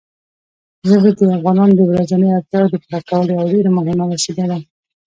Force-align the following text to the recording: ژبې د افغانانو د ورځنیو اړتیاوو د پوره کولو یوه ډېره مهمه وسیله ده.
ژبې 0.89 1.11
د 1.17 1.19
افغانانو 1.37 1.73
د 1.77 1.81
ورځنیو 1.89 2.35
اړتیاوو 2.39 2.71
د 2.71 2.75
پوره 2.83 3.01
کولو 3.09 3.31
یوه 3.35 3.49
ډېره 3.53 3.69
مهمه 3.77 4.05
وسیله 4.13 4.45
ده. 4.51 4.59